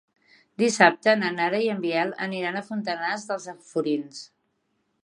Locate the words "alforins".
3.55-4.27